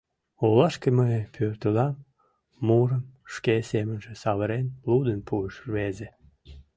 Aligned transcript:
Олашке 0.45 0.89
мый 0.97 1.13
пӧртылам, 1.35 1.95
мурым 2.67 3.03
шке 3.33 3.55
семынже 3.69 4.13
савырен, 4.21 4.67
лудын 4.89 5.19
пуыш 5.27 5.55
рвезе. 5.67 6.09